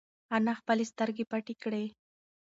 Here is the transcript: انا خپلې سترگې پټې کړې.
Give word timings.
انا 0.35 0.53
خپلې 0.59 0.83
سترگې 0.91 1.25
پټې 1.31 1.55
کړې. 1.63 1.85